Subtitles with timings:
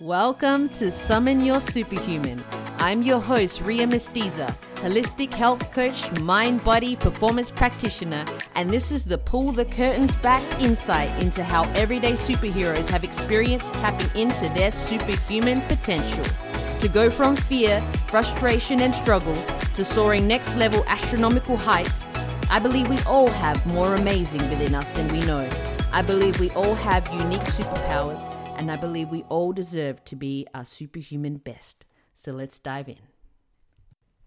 [0.00, 2.44] Welcome to Summon Your Superhuman.
[2.80, 9.04] I'm your host, Ria Mestiza, holistic health coach, mind body performance practitioner, and this is
[9.04, 14.70] the Pull the Curtains Back insight into how everyday superheroes have experienced tapping into their
[14.70, 16.26] superhuman potential.
[16.80, 19.36] To go from fear, frustration, and struggle
[19.76, 22.04] to soaring next level astronomical heights,
[22.50, 25.48] I believe we all have more amazing within us than we know.
[25.90, 30.46] I believe we all have unique superpowers and I believe we all deserve to be
[30.54, 31.84] our superhuman best.
[32.14, 32.98] So let's dive in.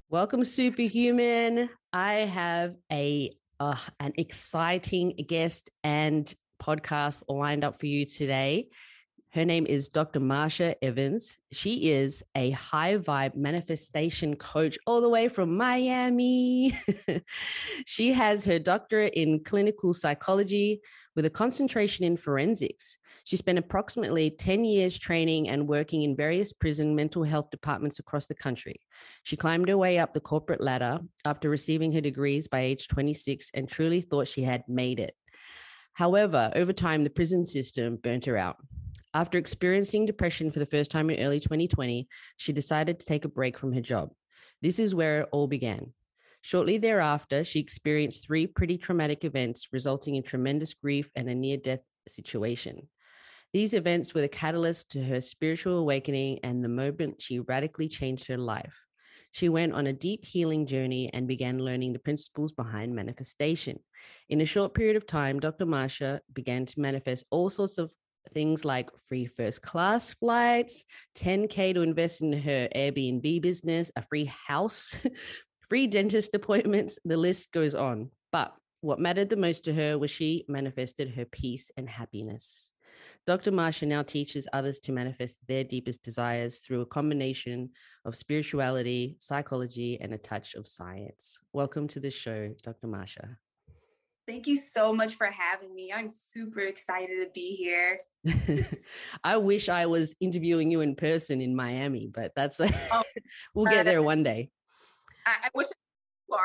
[0.10, 1.70] Welcome, superhuman.
[1.92, 8.70] I have a uh, an exciting guest and podcast lined up for you today.
[9.32, 10.20] Her name is Dr.
[10.20, 11.38] Marsha Evans.
[11.52, 16.80] She is a high vibe manifestation coach all the way from Miami.
[17.86, 20.82] she has her doctorate in clinical psychology
[21.16, 22.98] with a concentration in forensics.
[23.30, 28.26] She spent approximately 10 years training and working in various prison mental health departments across
[28.26, 28.78] the country.
[29.22, 33.52] She climbed her way up the corporate ladder after receiving her degrees by age 26
[33.54, 35.14] and truly thought she had made it.
[35.94, 38.56] However, over time, the prison system burnt her out.
[39.14, 43.30] After experiencing depression for the first time in early 2020, she decided to take a
[43.30, 44.10] break from her job.
[44.64, 45.94] This is where it all began.
[46.42, 51.58] Shortly thereafter, she experienced three pretty traumatic events, resulting in tremendous grief and a near
[51.58, 52.88] death situation.
[53.52, 58.28] These events were the catalyst to her spiritual awakening and the moment she radically changed
[58.28, 58.76] her life.
[59.32, 63.80] She went on a deep healing journey and began learning the principles behind manifestation.
[64.30, 65.66] In a short period of time, Dr.
[65.66, 67.92] Marsha began to manifest all sorts of
[68.32, 70.84] things like free first class flights,
[71.16, 74.96] 10K to invest in her Airbnb business, a free house,
[75.68, 77.00] free dentist appointments.
[77.06, 78.12] The list goes on.
[78.32, 82.72] But what mattered the most to her was she manifested her peace and happiness.
[83.30, 83.52] Dr.
[83.52, 87.70] Marsha now teaches others to manifest their deepest desires through a combination
[88.04, 91.38] of spirituality, psychology, and a touch of science.
[91.54, 92.88] Welcome to the show, Dr.
[92.88, 93.38] Marsha.
[94.28, 95.94] Thank you so much for having me.
[95.96, 98.00] I'm super excited to be here.
[99.24, 103.04] I wish I was interviewing you in person in Miami, but that's a, oh,
[103.54, 104.50] we'll get uh, there one day.
[105.28, 105.68] I, I wish
[106.28, 106.36] you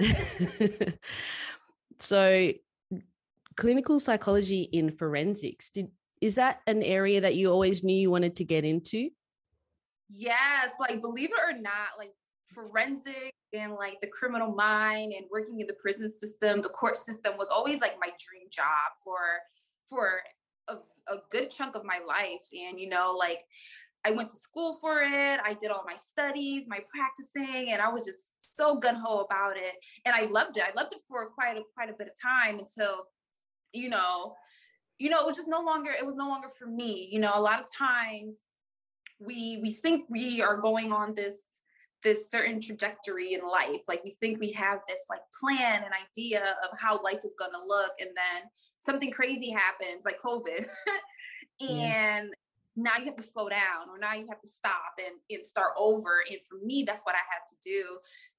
[0.00, 0.94] are.
[1.98, 2.52] so,
[3.54, 5.68] clinical psychology in forensics.
[5.68, 5.88] Did
[6.22, 9.10] is that an area that you always knew you wanted to get into?
[10.08, 12.12] Yes, like believe it or not, like
[12.54, 17.34] forensic and like the criminal mind and working in the prison system, the court system
[17.36, 19.18] was always like my dream job for
[19.88, 20.20] for
[20.68, 20.74] a,
[21.12, 22.44] a good chunk of my life.
[22.52, 23.40] And you know, like
[24.04, 25.40] I went to school for it.
[25.44, 29.56] I did all my studies, my practicing, and I was just so gun ho about
[29.56, 29.74] it.
[30.04, 30.62] And I loved it.
[30.62, 33.06] I loved it for quite a quite a bit of time until,
[33.72, 34.36] you know,
[34.98, 37.08] you know, it was just no longer, it was no longer for me.
[37.10, 38.36] You know, a lot of times
[39.24, 41.36] we we think we are going on this
[42.02, 43.80] this certain trajectory in life.
[43.88, 47.52] Like we think we have this like plan and idea of how life is going
[47.52, 48.48] to look and then
[48.80, 50.66] something crazy happens like COVID.
[51.60, 52.22] and yeah.
[52.76, 55.72] now you have to slow down or now you have to stop and, and start
[55.78, 56.24] over.
[56.28, 57.84] And for me, that's what I had to do.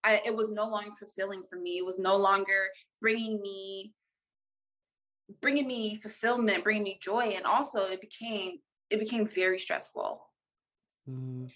[0.03, 1.78] I, it was no longer fulfilling for me.
[1.78, 2.68] It was no longer
[3.02, 3.94] bringing me
[5.41, 10.21] bringing me fulfillment, bringing me joy, and also it became it became very stressful.
[11.09, 11.51] Mm.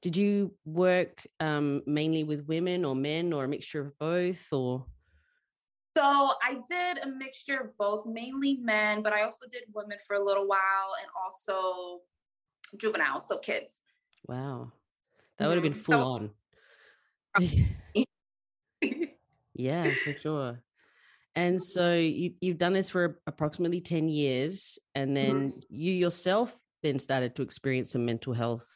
[0.00, 4.84] Did you work um, mainly with women or men, or a mixture of both, or?
[5.96, 10.16] So I did a mixture of both, mainly men, but I also did women for
[10.16, 12.00] a little while, and also
[12.76, 13.80] juveniles, so kids.
[14.26, 14.72] Wow,
[15.38, 15.80] that would have been mm-hmm.
[15.80, 16.30] full was-
[17.36, 18.04] on.
[19.54, 20.60] yeah, for sure.
[21.36, 24.78] And so you, you've done this for approximately 10 years.
[24.94, 25.58] And then mm-hmm.
[25.68, 28.66] you yourself then started to experience some mental health.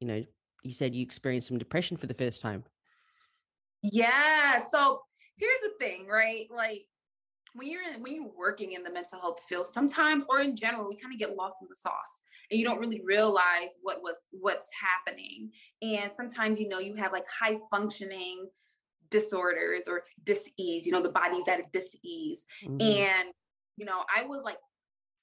[0.00, 0.24] You know,
[0.62, 2.64] you said you experienced some depression for the first time.
[3.82, 4.60] Yeah.
[4.70, 5.00] So
[5.36, 6.46] here's the thing, right?
[6.50, 6.82] Like
[7.54, 10.88] when you're in, when you're working in the mental health field, sometimes or in general,
[10.88, 12.20] we kind of get lost in the sauce
[12.50, 15.50] and you don't really realize what was what's happening.
[15.82, 18.48] And sometimes, you know, you have like high functioning
[19.10, 22.80] disorders or dis-ease you know the body's at a dis-ease mm-hmm.
[22.80, 23.32] and
[23.76, 24.58] you know i was like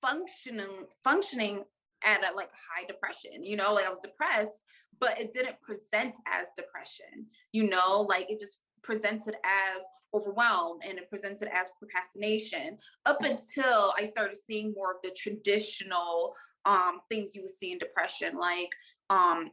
[0.02, 1.64] functioning functioning
[2.04, 4.64] at a like high depression you know like i was depressed
[5.00, 9.82] but it didn't present as depression you know like it just presented as
[10.16, 16.34] overwhelmed and it presented as procrastination up until I started seeing more of the traditional
[16.66, 18.70] um, things you would see in depression, like
[19.10, 19.50] um,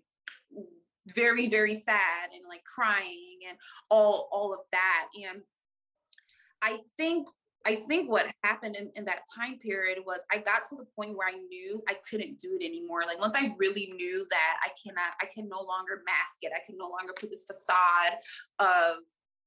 [1.06, 3.58] very very sad and like crying and
[3.90, 5.42] all all of that and
[6.62, 7.28] i think
[7.64, 11.16] I think what happened in, in, that time period was I got to the point
[11.16, 13.02] where I knew I couldn't do it anymore.
[13.06, 16.52] Like once I really knew that I cannot, I can no longer mask it.
[16.54, 18.18] I can no longer put this facade
[18.58, 18.96] of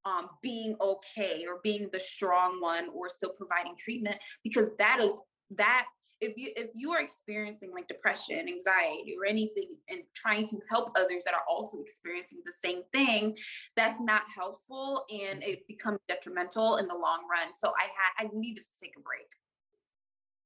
[0.06, 5.18] um, being okay or being the strong one or still providing treatment because that is
[5.52, 5.86] that
[6.26, 10.92] if you if you are experiencing like depression anxiety or anything and trying to help
[10.98, 13.38] others that are also experiencing the same thing
[13.76, 17.54] that's not helpful and it becomes detrimental in the long run.
[17.54, 19.28] So i had i needed to take a break.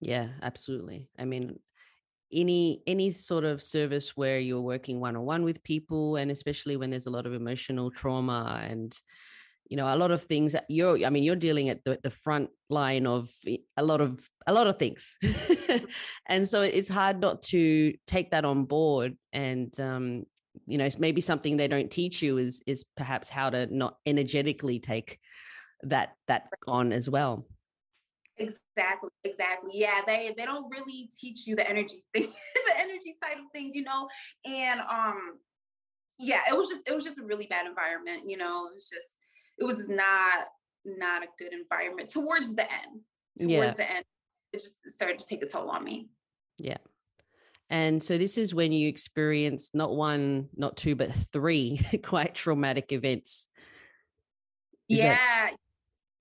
[0.01, 1.09] Yeah absolutely.
[1.17, 1.59] I mean
[2.31, 7.07] any any sort of service where you're working one-on-one with people and especially when there's
[7.07, 8.95] a lot of emotional trauma and
[9.69, 12.09] you know a lot of things that you're i mean you're dealing at the, the
[12.09, 13.29] front line of
[13.77, 15.17] a lot of a lot of things.
[16.27, 20.25] And so it's hard not to take that on board and um
[20.65, 24.79] you know maybe something they don't teach you is is perhaps how to not energetically
[24.79, 25.19] take
[25.83, 27.45] that that on as well.
[28.37, 29.71] Exactly exactly.
[29.75, 32.31] Yeah they they don't really teach you the energy thing
[32.65, 34.07] the energy side of things you know?
[34.45, 35.37] And um
[36.19, 38.69] yeah it was just it was just a really bad environment you know?
[38.75, 39.18] It's just
[39.59, 40.47] it was not
[40.85, 43.01] not a good environment towards the end.
[43.37, 43.73] Towards yeah.
[43.73, 44.05] the end,
[44.53, 46.09] it just started to take a toll on me.
[46.57, 46.77] Yeah.
[47.69, 52.91] And so this is when you experienced not one, not two, but three quite traumatic
[52.91, 53.47] events.
[54.87, 55.15] Is yeah.
[55.15, 55.55] That-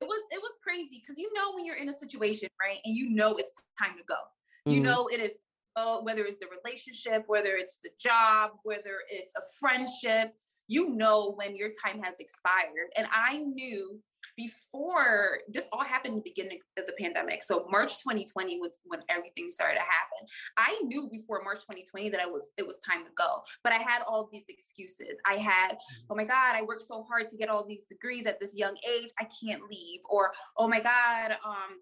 [0.00, 2.78] it was it was crazy because you know when you're in a situation, right?
[2.84, 3.50] And you know it's
[3.82, 4.14] time to go.
[4.14, 4.70] Mm-hmm.
[4.70, 5.32] You know it is
[5.76, 10.34] uh, whether it's the relationship, whether it's the job, whether it's a friendship,
[10.66, 12.90] you know when your time has expired.
[12.96, 14.00] And I knew
[14.36, 17.42] before this all happened in the beginning of the pandemic.
[17.42, 20.28] So March 2020 was when everything started to happen.
[20.56, 23.42] I knew before March 2020 that I was it was time to go.
[23.64, 25.18] But I had all these excuses.
[25.26, 25.78] I had,
[26.10, 28.76] oh my God, I worked so hard to get all these degrees at this young
[28.88, 29.08] age.
[29.18, 30.00] I can't leave.
[30.08, 31.80] Or, oh my God, um,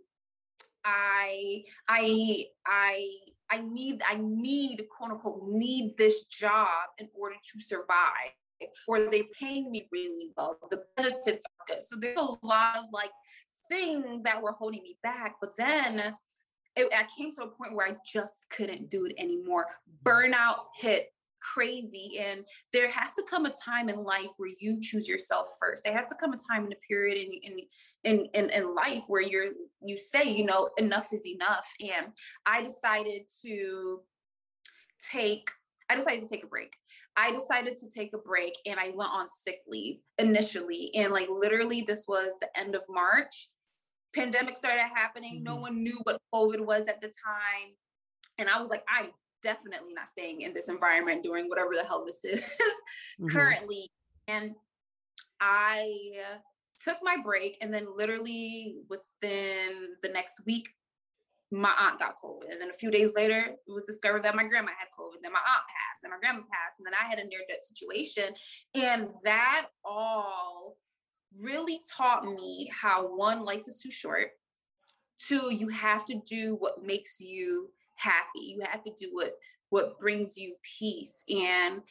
[0.84, 3.08] I I I
[3.50, 8.32] I need I need quote unquote need this job in order to survive
[8.88, 10.58] or they're paying me really well.
[10.70, 11.82] The benefits are good.
[11.82, 13.10] So there's a lot of like
[13.68, 15.36] things that were holding me back.
[15.40, 16.14] But then
[16.76, 19.66] it, I came to a point where I just couldn't do it anymore.
[20.04, 21.08] Burnout hit
[21.40, 25.82] crazy and there has to come a time in life where you choose yourself first
[25.84, 27.58] there has to come a time in a period in in
[28.04, 29.50] in in, in life where you're
[29.82, 32.06] you say you know enough is enough and
[32.46, 34.00] i decided to
[35.12, 35.50] take
[35.88, 36.72] I decided to take a break.
[37.16, 40.90] I decided to take a break and I went on sick leave initially.
[40.94, 43.48] And like literally, this was the end of March.
[44.14, 45.36] Pandemic started happening.
[45.36, 45.44] Mm-hmm.
[45.44, 47.74] No one knew what COVID was at the time.
[48.38, 49.10] And I was like, I'm
[49.46, 53.28] definitely not staying in this environment doing whatever the hell this is mm-hmm.
[53.28, 53.88] currently.
[54.26, 54.56] And
[55.40, 55.92] I
[56.84, 60.68] took my break and then literally within the next week
[61.52, 62.50] my aunt got COVID.
[62.50, 65.22] And then a few days later, it was discovered that my grandma had COVID.
[65.22, 67.62] Then my aunt passed, and my grandma passed, and then I had a near death
[67.62, 68.34] situation.
[68.74, 70.76] And that all
[71.38, 74.30] really taught me how one, life is too short.
[75.24, 78.40] Two, you have to do what makes you happy.
[78.40, 79.32] You have to do what
[79.70, 81.24] what brings you peace.
[81.28, 81.82] And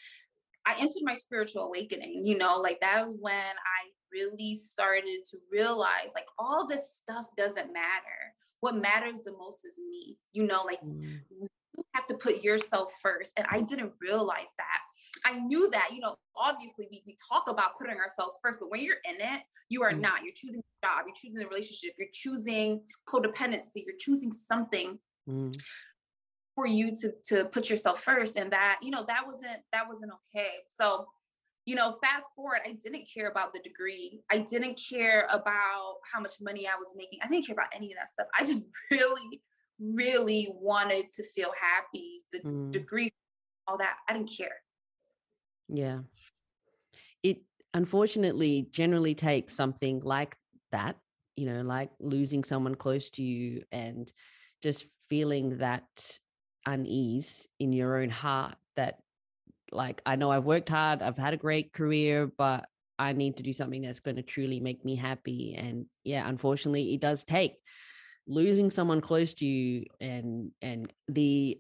[0.66, 5.38] I entered my spiritual awakening, you know, like that was when I really started to
[5.52, 8.34] realize like all this stuff doesn't matter.
[8.62, 10.18] What matters the most is me.
[10.32, 11.04] You know, like mm.
[11.30, 11.48] you
[11.94, 13.34] have to put yourself first.
[13.38, 15.30] And I didn't realize that.
[15.30, 18.82] I knew that, you know, obviously we, we talk about putting ourselves first, but when
[18.82, 20.00] you're in it, you are mm.
[20.00, 20.24] not.
[20.24, 24.98] You're choosing a job, you're choosing a relationship, you're choosing codependency, you're choosing something.
[25.30, 25.56] Mm
[26.56, 30.12] for you to to put yourself first and that you know that wasn't that wasn't
[30.34, 31.06] okay so
[31.66, 34.22] you know, fast forward, I didn't care about the degree.
[34.32, 37.20] I didn't care about how much money I was making.
[37.24, 38.28] I didn't care about any of that stuff.
[38.40, 39.42] I just really,
[39.80, 42.22] really wanted to feel happy.
[42.32, 42.72] The mm.
[42.72, 43.12] degree,
[43.68, 44.56] all that, I didn't care.
[45.68, 46.00] Yeah.
[47.24, 47.40] It
[47.74, 50.36] unfortunately generally takes something like
[50.72, 50.98] that,
[51.36, 54.12] you know, like losing someone close to you and
[54.62, 55.84] just feeling that
[56.66, 59.00] unease in your own heart that
[59.72, 62.68] like I know I've worked hard, I've had a great career, but
[62.98, 65.56] I need to do something that's going to truly make me happy.
[65.58, 67.56] And yeah, unfortunately, it does take
[68.28, 71.60] losing someone close to you and and the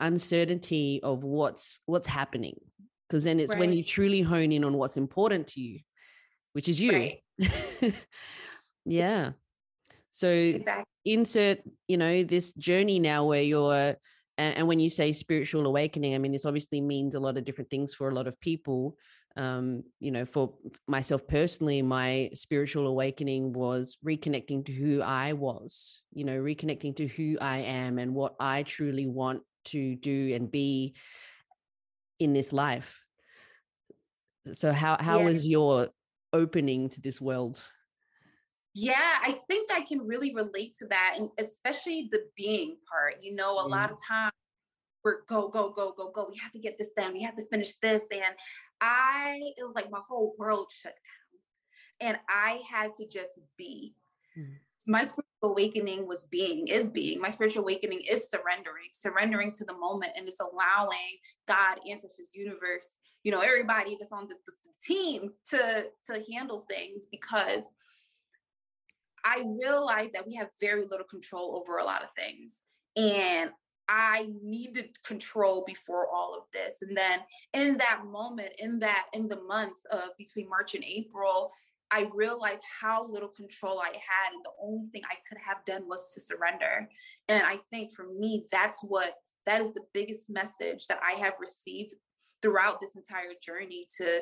[0.00, 2.58] uncertainty of what's what's happening
[3.08, 3.60] because then it's right.
[3.60, 5.78] when you truly hone in on what's important to you
[6.52, 7.22] which is you right.
[8.84, 9.30] yeah
[10.10, 10.84] so exactly.
[11.04, 13.96] insert you know this journey now where you're
[14.38, 17.44] and, and when you say spiritual awakening, I mean, this obviously means a lot of
[17.44, 18.96] different things for a lot of people.
[19.36, 20.54] Um, you know, for
[20.86, 27.06] myself personally, my spiritual awakening was reconnecting to who I was, you know, reconnecting to
[27.06, 30.94] who I am and what I truly want to do and be
[32.18, 33.02] in this life.
[34.52, 35.24] So how how yeah.
[35.24, 35.88] was your
[36.32, 37.62] opening to this world?
[38.74, 43.16] Yeah, I think I can really relate to that, and especially the being part.
[43.20, 43.70] You know, a mm.
[43.70, 44.32] lot of times
[45.04, 46.28] we're go, go, go, go, go.
[46.30, 47.12] We have to get this done.
[47.12, 48.04] We have to finish this.
[48.12, 48.34] And
[48.80, 52.08] I, it was like my whole world shut down.
[52.08, 53.94] And I had to just be.
[54.38, 54.56] Mm.
[54.86, 57.20] My spiritual awakening was being, is being.
[57.20, 62.88] My spiritual awakening is surrendering, surrendering to the moment and just allowing God, ancestors, universe,
[63.22, 67.70] you know, everybody that's on the, the, the team to to handle things because
[69.24, 72.62] I realized that we have very little control over a lot of things.
[72.96, 73.50] And
[73.88, 76.74] I needed control before all of this.
[76.82, 77.20] And then
[77.52, 81.52] in that moment, in that, in the month of between March and April,
[81.90, 84.32] I realized how little control I had.
[84.32, 86.88] And the only thing I could have done was to surrender.
[87.28, 89.14] And I think for me, that's what,
[89.46, 91.94] that is the biggest message that I have received
[92.40, 94.20] throughout this entire journey to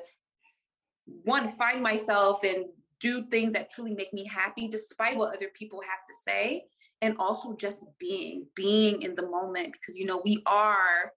[1.24, 2.66] one, find myself and
[3.00, 6.64] do things that truly make me happy despite what other people have to say.
[7.02, 11.12] And also just being being in the moment because you know we are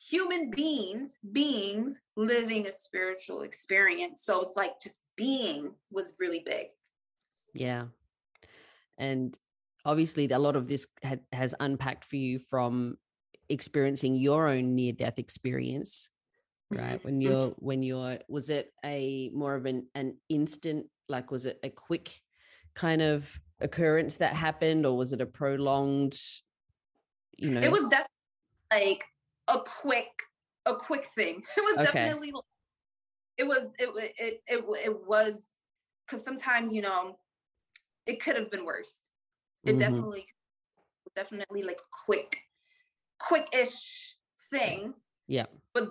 [0.00, 4.22] human beings beings living a spiritual experience.
[4.24, 6.68] So it's like just being was really big.
[7.54, 7.84] Yeah.
[8.98, 9.38] And
[9.84, 12.96] obviously a lot of this had, has unpacked for you from
[13.48, 16.08] experiencing your own near death experience
[16.78, 17.30] right when mm-hmm.
[17.30, 21.70] you're when you're was it a more of an an instant like was it a
[21.70, 22.20] quick
[22.74, 26.18] kind of occurrence that happened or was it a prolonged
[27.38, 28.08] you know it was definitely
[28.72, 29.04] like
[29.48, 30.10] a quick
[30.66, 32.06] a quick thing it was okay.
[32.06, 32.32] definitely
[33.38, 35.46] it was it it it, it was
[36.06, 37.18] because sometimes you know
[38.06, 38.94] it could have been worse
[39.64, 39.78] it mm-hmm.
[39.78, 40.26] definitely
[41.14, 42.38] definitely like a quick
[43.18, 44.16] quick-ish
[44.50, 44.94] thing
[45.26, 45.90] yeah but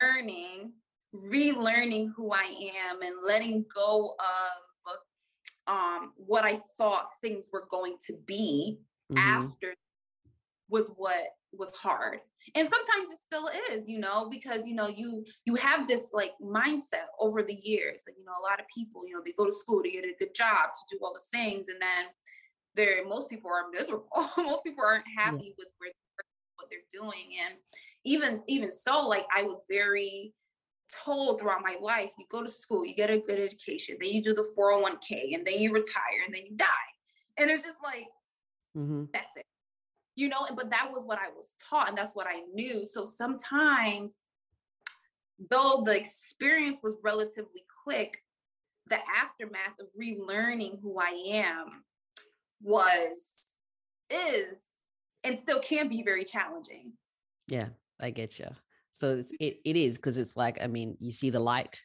[0.00, 0.72] learning,
[1.14, 2.44] relearning who I
[2.90, 4.68] am and letting go of
[5.68, 8.78] um, what I thought things were going to be
[9.12, 9.18] mm-hmm.
[9.18, 9.74] after
[10.70, 12.20] was what was hard
[12.54, 16.32] and sometimes it still is you know because you know you you have this like
[16.42, 19.46] mindset over the years like you know a lot of people you know they go
[19.46, 22.06] to school to get a good job to do all the things and then
[22.74, 25.52] there most people are miserable most people aren't happy yeah.
[25.56, 25.90] with where
[26.58, 27.54] what they're doing and
[28.04, 30.34] even even so like i was very
[31.04, 34.22] told throughout my life you go to school you get a good education then you
[34.22, 36.66] do the 401k and then you retire and then you die.
[37.38, 38.06] And it's just like
[38.76, 39.04] mm-hmm.
[39.12, 39.44] that's it.
[40.16, 42.86] You know but that was what i was taught and that's what i knew.
[42.86, 44.14] So sometimes
[45.50, 48.22] though the experience was relatively quick
[48.88, 51.84] the aftermath of relearning who i am
[52.62, 53.18] was
[54.10, 54.56] is
[55.24, 56.92] and still can be very challenging.
[57.48, 57.68] Yeah,
[58.00, 58.48] I get you.
[58.92, 59.44] So it's, mm-hmm.
[59.44, 61.80] it, it is because it's like, I mean, you see the light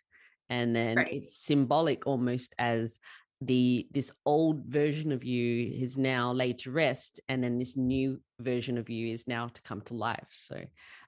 [0.50, 1.12] and then right.
[1.12, 3.00] it's symbolic almost as
[3.46, 8.20] the this old version of you is now laid to rest and then this new
[8.40, 10.28] version of you is now to come to life.
[10.30, 10.64] So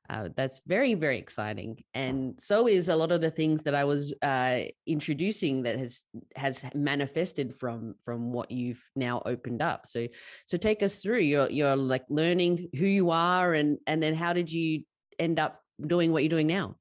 [0.10, 1.84] uh, that's very very exciting.
[1.94, 6.02] And so is a lot of the things that i was uh, introducing that has
[6.36, 9.86] has manifested from from what you've now opened up.
[9.88, 10.08] So
[10.46, 11.20] so take us through.
[11.20, 14.84] You're you're like learning who you are and and then how did you
[15.20, 16.76] end up doing what you're doing now?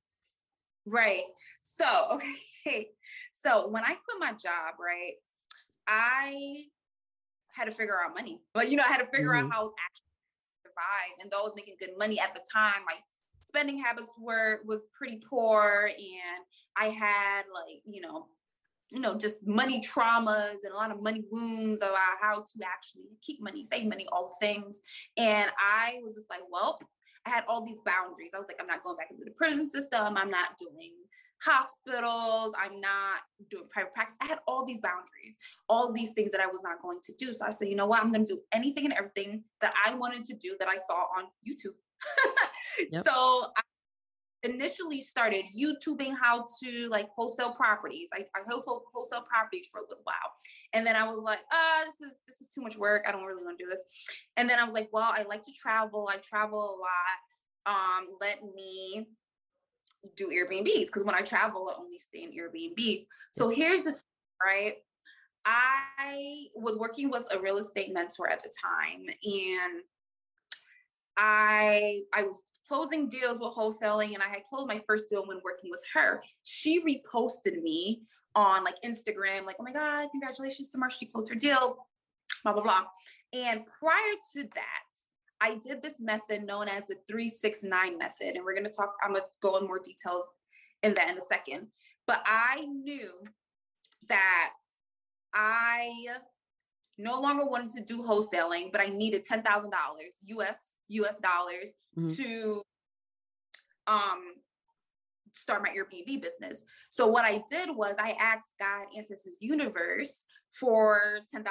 [0.87, 1.23] Right.
[1.63, 2.19] So
[2.67, 2.89] okay.
[3.43, 5.17] So when i quit my job right
[5.89, 6.65] I
[7.55, 8.41] had to figure out money.
[8.53, 9.47] But you know, I had to figure mm-hmm.
[9.47, 10.05] out how I was actually
[10.65, 11.23] survive.
[11.23, 12.97] And though I was making good money at the time, my
[13.41, 16.45] spending habits were was pretty poor and
[16.77, 18.27] I had like, you know,
[18.91, 23.17] you know, just money traumas and a lot of money wounds about how to actually
[23.23, 24.81] keep money, save money, all things.
[25.17, 26.79] And I was just like, well,
[27.27, 28.33] I had all these boundaries.
[28.35, 30.17] I was like, I'm not going back into the prison system.
[30.17, 30.93] I'm not doing
[31.45, 32.55] hospitals.
[32.59, 33.21] I'm not
[33.51, 34.17] doing private practice.
[34.21, 35.37] I had all these boundaries,
[35.69, 37.33] all these things that I was not going to do.
[37.33, 38.03] So I said, you know what?
[38.03, 41.07] I'm going to do anything and everything that I wanted to do that I saw
[41.17, 41.77] on YouTube.
[42.91, 43.05] yep.
[43.07, 43.63] So I
[44.45, 48.09] initially started YouTubing how to like wholesale properties.
[48.13, 50.33] I, I wholesale wholesale properties for a little while.
[50.73, 53.05] And then I was like, ah, this is this is too much work.
[53.09, 53.83] I don't really want to do this.
[54.37, 56.09] And then I was like, well, I like to travel.
[56.13, 57.19] I travel a lot.
[57.67, 59.07] Um, let me
[60.17, 63.01] do Airbnbs because when I travel, I only stay in Airbnbs.
[63.33, 64.01] So here's the thing,
[64.45, 64.75] right?
[65.47, 69.83] I was working with a real estate mentor at the time, and
[71.19, 75.41] I I was closing deals with wholesaling and I had closed my first deal when
[75.45, 76.23] working with her.
[76.45, 78.03] She reposted me
[78.35, 81.87] on like Instagram, like, oh my God, congratulations to Marsha, she closed her deal,
[82.43, 82.85] blah, blah, blah.
[83.33, 84.84] And prior to that,
[85.45, 88.37] I did this method known as the 369 method.
[88.37, 90.25] And we're going to talk, I'm going to go in more details
[90.83, 91.67] in that in a second.
[92.07, 93.11] But I knew
[94.09, 94.51] that
[95.35, 96.07] I
[96.97, 99.43] no longer wanted to do wholesaling, but I needed $10,000
[100.29, 100.59] US
[100.89, 102.15] US dollars mm-hmm.
[102.15, 102.63] to
[103.87, 104.35] um
[105.33, 106.63] start my Airbnb business.
[106.91, 110.25] So what I did was I asked God, Ancestors Universe,
[110.59, 111.43] for $10,000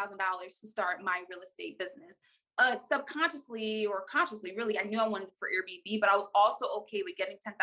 [0.62, 2.18] to start my real estate business.
[2.60, 6.68] Uh, subconsciously or consciously, really, I knew I wanted for Airbnb, but I was also
[6.82, 7.54] okay with getting $10,000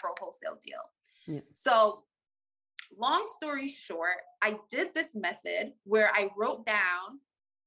[0.00, 0.80] for a wholesale deal.
[1.26, 1.40] Yeah.
[1.52, 2.02] So
[2.98, 7.20] long story short, I did this method where I wrote down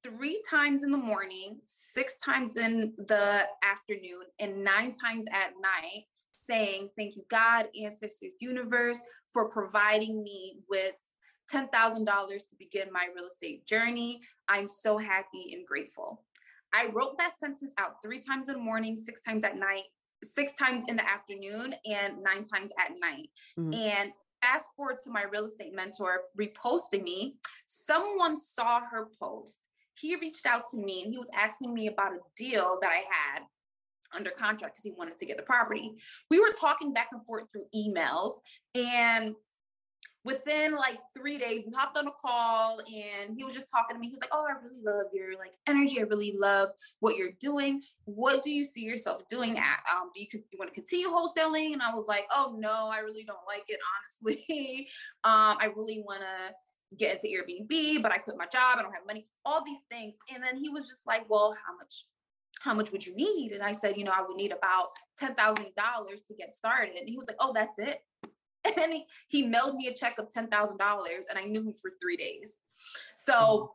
[0.04, 6.06] three times in the morning, six times in the afternoon, and nine times at night,
[6.32, 9.00] saying, Thank you, God, ancestors, universe,
[9.32, 10.96] for providing me with
[11.54, 11.68] $10,000
[12.06, 14.22] to begin my real estate journey.
[14.48, 16.24] I'm so happy and grateful.
[16.74, 19.84] I wrote that sentence out three times in the morning, six times at night,
[20.24, 23.30] six times in the afternoon, and nine times at night.
[23.58, 23.74] Mm-hmm.
[23.74, 24.12] And
[24.42, 29.58] fast forward to my real estate mentor reposting me, someone saw her post
[30.00, 33.04] he reached out to me and he was asking me about a deal that I
[33.12, 33.44] had
[34.16, 35.92] under contract because he wanted to get the property.
[36.32, 38.34] We were talking back and forth through emails
[38.76, 39.36] and
[40.26, 44.00] within like three days we hopped on a call and he was just talking to
[44.00, 47.16] me he was like oh i really love your like energy i really love what
[47.16, 50.76] you're doing what do you see yourself doing at um do you, you want to
[50.76, 53.80] continue wholesaling and i was like oh no i really don't like it
[54.26, 54.88] honestly
[55.24, 56.54] um i really want to
[56.98, 58.78] get into Airbnb, but I quit my job.
[58.78, 60.16] I don't have money, all these things.
[60.34, 62.06] And then he was just like, well, how much,
[62.62, 63.52] how much would you need?
[63.52, 64.90] And I said, you know, I would need about
[65.22, 66.96] $10,000 to get started.
[66.98, 68.00] And he was like, oh, that's it.
[68.66, 70.50] And then he, he mailed me a check of $10,000
[71.30, 72.56] and I knew him for three days.
[73.16, 73.66] So mm-hmm.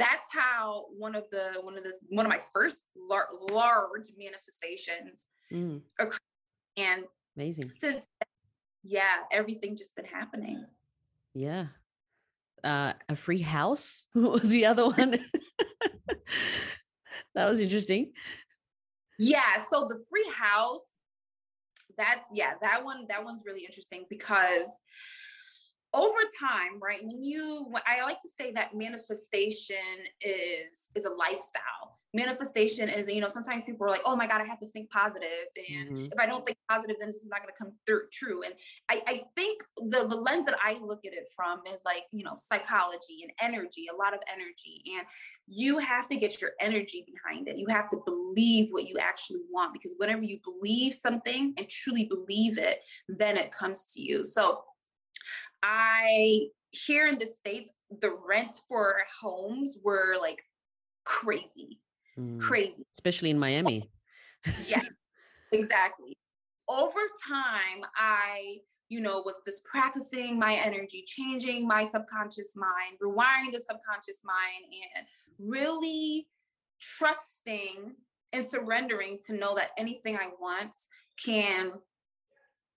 [0.00, 5.26] that's how one of the, one of the, one of my first lar- large manifestations
[5.52, 5.80] mm.
[6.00, 6.18] occurred.
[6.76, 7.04] And
[7.36, 7.70] amazing.
[7.80, 8.02] Since,
[8.82, 10.64] yeah, everything just been happening.
[11.34, 11.66] Yeah
[12.64, 14.06] uh, a free house.
[14.14, 15.18] What was the other one?
[17.34, 18.12] that was interesting.
[19.18, 19.64] Yeah.
[19.70, 20.80] So the free house,
[21.96, 24.66] that's yeah, that one, that one's really interesting because
[25.92, 27.00] over time, right?
[27.02, 29.76] When you, I like to say that manifestation
[30.20, 31.98] is is a lifestyle.
[32.14, 34.88] Manifestation is, you know, sometimes people are like, "Oh my God, I have to think
[34.94, 36.04] and mm-hmm.
[36.04, 38.42] if I don't think positive, then this is not going to come through true.
[38.42, 38.54] And
[38.88, 42.24] I, I think the the lens that I look at it from is like, you
[42.24, 45.06] know, psychology and energy, a lot of energy, and
[45.46, 47.58] you have to get your energy behind it.
[47.58, 52.04] You have to believe what you actually want because whenever you believe something and truly
[52.04, 54.24] believe it, then it comes to you.
[54.24, 54.62] So
[55.62, 60.42] I here in the States, the rent for homes were like
[61.04, 61.80] crazy,
[62.18, 62.40] mm.
[62.40, 62.86] crazy.
[62.94, 63.90] Especially in Miami.
[64.66, 64.82] yeah,
[65.52, 66.16] exactly.
[66.68, 73.52] Over time, I, you know, was just practicing my energy, changing my subconscious mind, rewiring
[73.52, 75.06] the subconscious mind, and
[75.38, 76.26] really
[76.80, 77.94] trusting
[78.32, 80.72] and surrendering to know that anything I want
[81.22, 81.72] can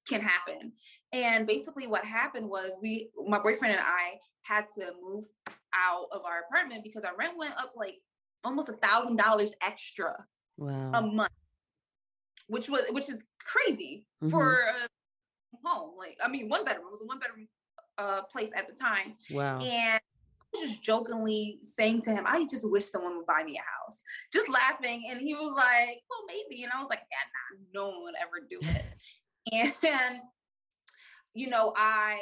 [0.08, 0.72] can happen.
[1.12, 5.26] And basically what happened was we my boyfriend and I had to move
[5.76, 7.96] out of our apartment because our rent went up like
[8.44, 10.26] almost a thousand dollars extra
[10.58, 10.92] wow.
[10.94, 11.32] a month.
[12.48, 14.32] Which was which is crazy mm-hmm.
[14.32, 15.98] for a home.
[15.98, 16.88] Like I mean one bedroom.
[16.88, 17.48] It was a one bedroom
[17.98, 19.16] uh place at the time.
[19.32, 19.60] Wow.
[19.60, 20.00] And
[20.56, 24.02] just jokingly saying to him, I just wish someone would buy me a house.
[24.32, 25.04] Just laughing.
[25.10, 26.64] And he was like, Well, maybe.
[26.64, 28.86] And I was like, Yeah, nah, no one would ever do it.
[29.84, 30.22] and
[31.34, 32.20] you know i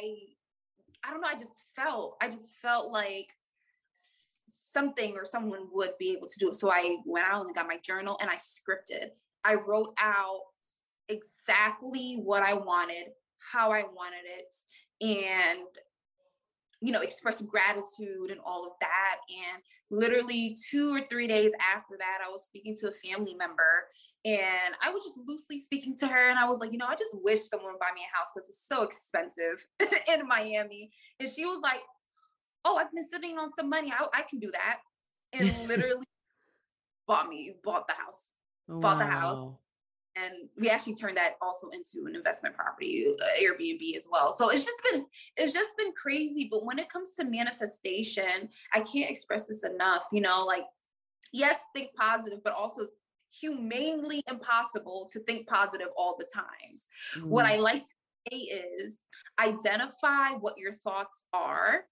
[1.03, 3.27] i don't know i just felt i just felt like
[4.75, 7.67] something or someone would be able to do it so i went out and got
[7.67, 9.07] my journal and i scripted
[9.43, 10.41] i wrote out
[11.07, 13.07] exactly what i wanted
[13.53, 14.53] how i wanted it
[15.01, 15.67] and
[16.81, 19.17] you know, express gratitude and all of that.
[19.29, 23.87] And literally two or three days after that, I was speaking to a family member
[24.23, 26.29] and I was just loosely speaking to her.
[26.29, 28.27] And I was like, you know, I just wish someone would buy me a house
[28.33, 29.65] because it's so expensive
[30.13, 30.91] in Miami.
[31.19, 31.81] And she was like,
[32.65, 33.93] oh, I've been sitting on some money.
[33.97, 34.79] I, I can do that.
[35.33, 36.05] And literally
[37.07, 38.31] bought me, bought the house,
[38.67, 38.79] wow.
[38.79, 39.53] bought the house
[40.17, 44.47] and we actually turned that also into an investment property uh, airbnb as well so
[44.47, 49.11] it's just been it's just been crazy but when it comes to manifestation i can't
[49.11, 50.63] express this enough you know like
[51.33, 52.83] yes think positive but also
[53.39, 56.85] humanely impossible to think positive all the times.
[57.17, 57.27] Mm.
[57.27, 57.95] What I like to
[58.31, 58.97] say is
[59.39, 61.85] identify what your thoughts are,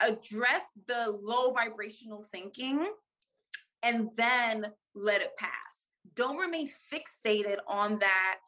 [0.00, 2.86] address the low vibrational thinking,
[3.82, 5.50] and then let it pass.
[6.14, 8.38] Don't remain fixated on that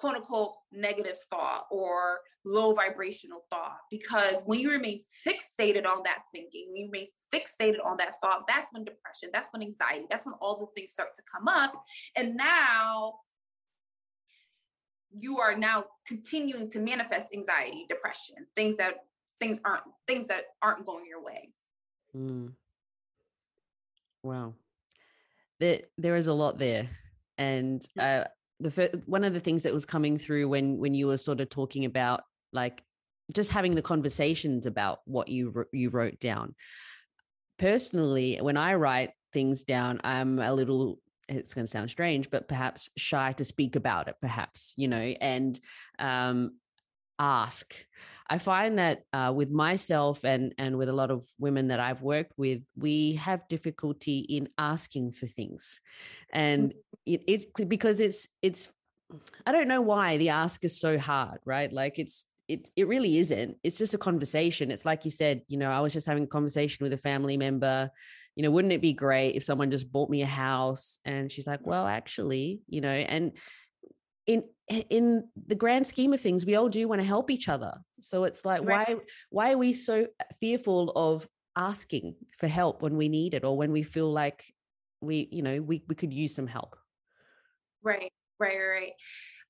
[0.00, 6.22] quote unquote negative thought or low vibrational thought because when you remain fixated on that
[6.34, 10.24] thinking when you remain fixated on that thought that's when depression that's when anxiety that's
[10.24, 11.82] when all the things start to come up
[12.16, 13.12] and now
[15.12, 18.94] you are now continuing to manifest anxiety depression things that
[19.40, 21.50] things aren't things that aren't going your way.
[22.16, 22.52] Mm.
[24.22, 24.54] wow.
[25.58, 26.88] There, there is a lot there
[27.38, 28.24] and uh,
[28.60, 31.40] the first, one of the things that was coming through when when you were sort
[31.40, 32.22] of talking about
[32.52, 32.82] like
[33.34, 36.54] just having the conversations about what you you wrote down.
[37.58, 40.98] Personally when i write things down i'm a little
[41.28, 44.96] it's going to sound strange but perhaps shy to speak about it perhaps you know
[44.96, 45.60] and
[45.98, 46.52] um
[47.20, 47.74] ask.
[48.28, 52.00] I find that uh, with myself and and with a lot of women that i've
[52.00, 55.80] worked with we have difficulty in asking for things.
[56.32, 57.14] And mm-hmm.
[57.14, 58.70] it, it's because it's it's
[59.44, 61.72] i don't know why the ask is so hard right?
[61.72, 63.58] Like it's it, it really isn't.
[63.62, 64.72] It's just a conversation.
[64.72, 67.36] It's like you said you know i was just having a conversation with a family
[67.36, 67.90] member.
[68.36, 71.00] You know wouldn't it be great if someone just bought me a house?
[71.04, 73.32] And she's like well actually you know and
[74.26, 74.44] in
[74.88, 78.24] in the grand scheme of things we all do want to help each other so
[78.24, 78.88] it's like right.
[78.88, 80.06] why why are we so
[80.40, 84.44] fearful of asking for help when we need it or when we feel like
[85.00, 86.76] we you know we, we could use some help
[87.82, 88.92] right right right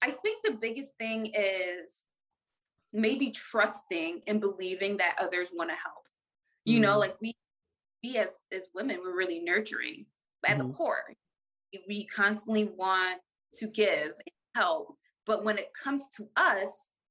[0.03, 2.07] i think the biggest thing is
[2.93, 6.07] maybe trusting and believing that others want to help
[6.65, 6.83] you mm.
[6.83, 7.35] know like we
[8.03, 10.07] we as as women we're really nurturing
[10.47, 10.61] at mm.
[10.61, 11.15] the core
[11.87, 13.21] we constantly want
[13.53, 14.13] to give
[14.55, 14.97] help.
[15.27, 16.69] But when it comes to us,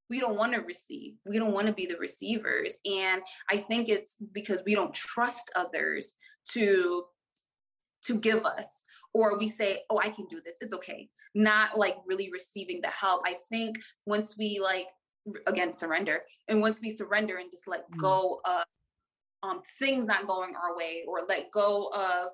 [0.09, 1.13] we don't want to receive.
[1.25, 2.75] We don't want to be the receivers.
[2.85, 6.13] And I think it's because we don't trust others
[6.53, 7.03] to
[8.05, 8.67] to give us
[9.13, 10.55] or we say, "Oh, I can do this.
[10.61, 13.21] It's okay." Not like really receiving the help.
[13.25, 14.87] I think once we like
[15.47, 17.97] again surrender and once we surrender and just let mm.
[17.97, 18.63] go of
[19.43, 22.31] um things not going our way or let go of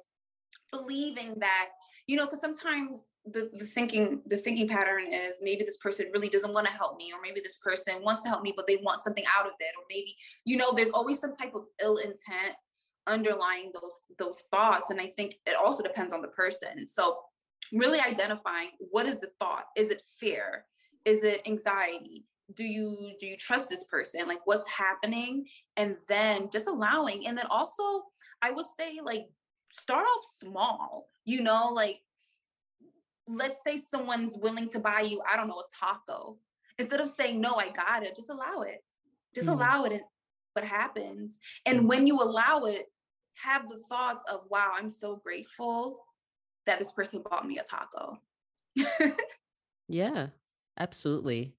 [0.71, 1.69] believing that
[2.07, 6.29] you know because sometimes the, the thinking the thinking pattern is maybe this person really
[6.29, 8.77] doesn't want to help me or maybe this person wants to help me but they
[8.83, 11.97] want something out of it or maybe you know there's always some type of ill
[11.97, 12.55] intent
[13.07, 16.87] underlying those those thoughts and i think it also depends on the person.
[16.87, 17.17] So
[17.73, 19.65] really identifying what is the thought?
[19.75, 20.65] Is it fear?
[21.03, 22.25] Is it anxiety?
[22.55, 24.27] Do you do you trust this person?
[24.27, 25.45] Like what's happening?
[25.77, 27.83] And then just allowing and then also
[28.41, 29.27] i would say like
[29.71, 31.99] start off small you know like
[33.27, 36.37] let's say someone's willing to buy you, I don't know, a taco.
[36.77, 38.83] Instead of saying, no, I got it, just allow it.
[39.33, 39.57] Just mm-hmm.
[39.57, 40.01] allow it and
[40.53, 41.37] what happens.
[41.65, 42.85] And when you allow it,
[43.35, 46.05] have the thoughts of, wow, I'm so grateful
[46.65, 48.19] that this person bought me a taco.
[49.87, 50.27] yeah,
[50.79, 51.55] absolutely.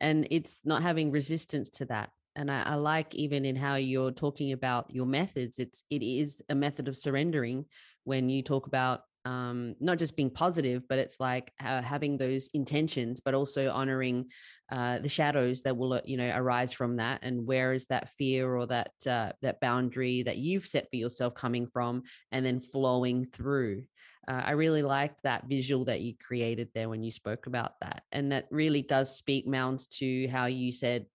[0.00, 2.10] And it's not having resistance to that.
[2.36, 6.42] And I, I like even in how you're talking about your methods, it's it is
[6.48, 7.66] a method of surrendering
[8.02, 12.50] when you talk about um, not just being positive, but it's like uh, having those
[12.52, 14.26] intentions, but also honoring
[14.70, 18.10] uh, the shadows that will, uh, you know, arise from that, and where is that
[18.10, 22.60] fear or that uh, that boundary that you've set for yourself coming from, and then
[22.60, 23.84] flowing through.
[24.26, 28.02] Uh, I really liked that visual that you created there when you spoke about that,
[28.12, 31.06] and that really does speak mounds to how you said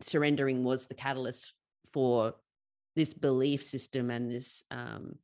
[0.00, 1.54] surrendering was the catalyst
[1.92, 2.34] for
[2.96, 5.14] this belief system and this um,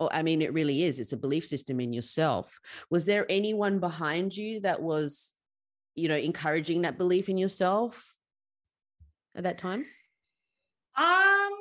[0.00, 0.98] Oh, I mean, it really is.
[0.98, 2.58] It's a belief system in yourself.
[2.88, 5.34] Was there anyone behind you that was,
[5.94, 8.16] you know, encouraging that belief in yourself
[9.36, 9.84] at that time?
[10.96, 11.52] Um,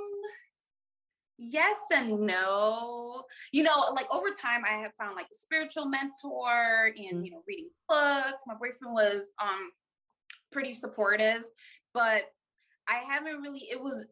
[1.37, 3.25] yes and no.
[3.51, 7.43] You know, like over time, I have found like a spiritual mentor and you know,
[7.45, 8.41] reading books.
[8.47, 9.71] My boyfriend was um
[10.49, 11.43] pretty supportive,
[11.93, 12.23] but
[12.87, 13.67] I haven't really.
[13.69, 14.05] It was.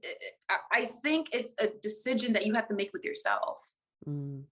[0.72, 3.58] I think it's a decision that you have to make with yourself.
[4.08, 4.44] Mm.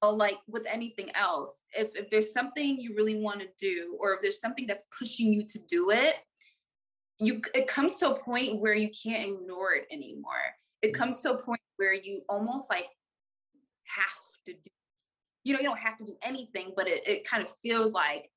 [0.00, 4.14] Or like with anything else, if if there's something you really want to do, or
[4.14, 6.14] if there's something that's pushing you to do it,
[7.18, 10.54] you it comes to a point where you can't ignore it anymore.
[10.82, 10.94] It mm.
[10.94, 12.86] comes to a point where you almost like
[13.86, 14.06] have
[14.46, 14.70] to do.
[15.44, 18.30] You know, you don't have to do anything, but it, it kind of feels like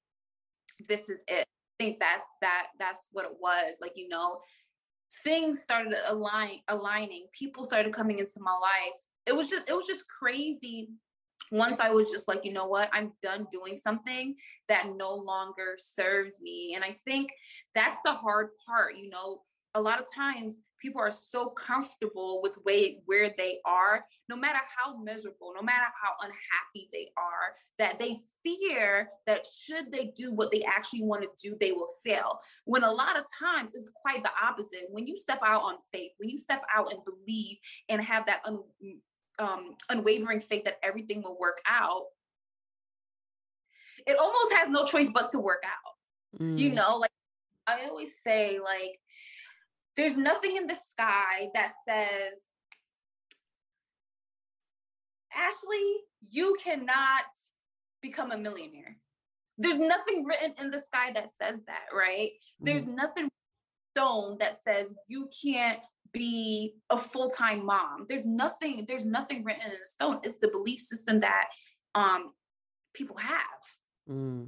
[0.88, 1.46] this is it.
[1.80, 3.76] I think that's that that's what it was.
[3.82, 4.40] Like, you know,
[5.24, 9.00] things started align aligning, people started coming into my life.
[9.26, 10.90] It was just it was just crazy
[11.52, 14.36] once I was just like, you know what, I'm done doing something
[14.70, 16.74] that no longer serves me.
[16.76, 17.32] And I think
[17.76, 19.42] that's the hard part, you know,
[19.76, 24.60] a lot of times people are so comfortable with way where they are no matter
[24.78, 30.32] how miserable no matter how unhappy they are that they fear that should they do
[30.34, 32.40] what they actually want to do they will fail.
[32.66, 34.88] When a lot of times it's quite the opposite.
[34.90, 37.58] When you step out on faith when you step out and believe
[37.90, 38.60] and have that un,
[39.40, 42.04] um, unwavering faith that everything will work out
[44.08, 46.42] it almost has no choice but to work out.
[46.42, 46.58] Mm.
[46.58, 47.12] you know like
[47.68, 48.98] i always say like
[50.02, 52.34] there's nothing in the sky that says,
[55.32, 57.26] Ashley, you cannot
[58.02, 58.98] become a millionaire.
[59.60, 62.32] There's nothing written in the sky that says that, right?
[62.32, 62.66] Mm-hmm.
[62.66, 63.30] There's nothing
[63.96, 65.78] stone that says you can't
[66.12, 68.08] be a full-time mom.
[68.10, 70.20] There's nothing, there's nothing written in stone.
[70.24, 71.50] It's the belief system that
[71.94, 72.32] um
[72.96, 73.62] people have.
[74.10, 74.48] Mm.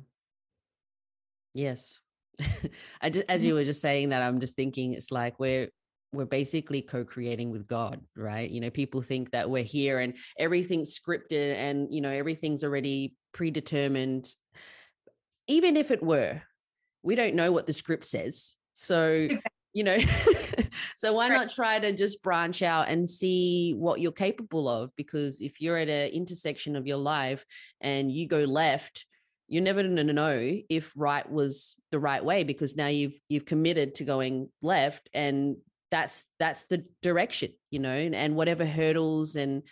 [1.53, 1.99] Yes.
[3.01, 3.59] I just, as you mm-hmm.
[3.59, 5.69] were just saying that, I'm just thinking it's like we're
[6.13, 8.49] we're basically co-creating with God, right?
[8.49, 13.15] You know, people think that we're here and everything's scripted and you know everything's already
[13.33, 14.33] predetermined.
[15.47, 16.41] Even if it were,
[17.01, 18.55] we don't know what the script says.
[18.75, 19.27] So,
[19.73, 19.97] you know,
[20.95, 24.91] so why not try to just branch out and see what you're capable of?
[24.95, 27.45] Because if you're at an intersection of your life
[27.81, 29.05] and you go left,
[29.47, 33.45] you're never going to know if right was the right way because now you've you've
[33.45, 35.57] committed to going left and
[35.91, 39.63] that's that's the direction you know and, and whatever hurdles and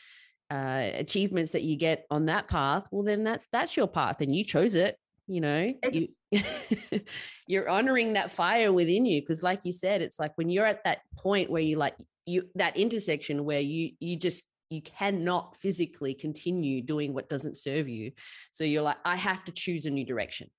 [0.52, 4.36] uh, achievements that you get on that path well then that's that's your path and
[4.36, 6.10] you chose it you know you
[7.48, 10.84] you're honoring that fire within you because like you said it's like when you're at
[10.84, 16.14] that point where you like you that intersection where you you just you cannot physically
[16.14, 18.12] continue doing what doesn't serve you.
[18.52, 20.50] So you're like, I have to choose a new direction.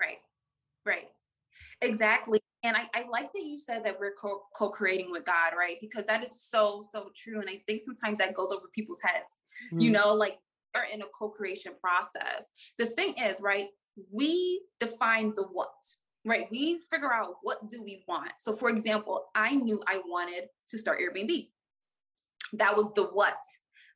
[0.00, 0.18] Right.
[0.86, 1.08] Right.
[1.82, 2.40] Exactly.
[2.62, 5.76] And I, I like that you said that we're co creating with God, right?
[5.80, 7.40] Because that is so, so true.
[7.40, 9.80] And I think sometimes that goes over people's heads, mm-hmm.
[9.80, 10.38] you know, like
[10.74, 12.46] we are in a co creation process.
[12.78, 13.68] The thing is, right?
[14.10, 15.68] We define the what,
[16.24, 16.48] right?
[16.50, 18.32] We figure out what do we want.
[18.40, 21.48] So, for example, I knew I wanted to start Airbnb
[22.58, 23.38] that was the what.